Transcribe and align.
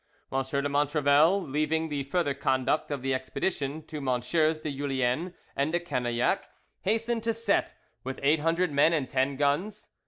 M 0.33 0.41
de 0.43 0.63
Montrevel; 0.67 1.43
leaving 1.47 1.89
the 1.89 2.05
further 2.05 2.33
conduct 2.33 2.89
of 2.89 3.03
the 3.03 3.13
expedition 3.13 3.85
to 3.85 4.01
MM. 4.01 4.59
de 4.63 4.75
Julien 4.75 5.35
and 5.55 5.71
de 5.71 5.79
Canillac, 5.79 6.39
hastened 6.81 7.21
to 7.21 7.33
Cette 7.33 7.75
with 8.03 8.19
eight 8.23 8.39
hundred 8.39 8.71
men 8.71 8.93
and 8.93 9.07
ten 9.07 9.35
guns. 9.35 9.89